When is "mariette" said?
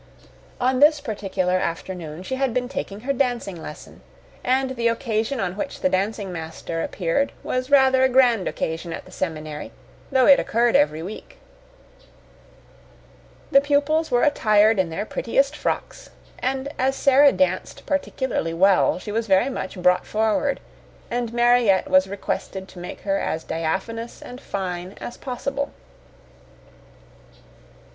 21.31-21.91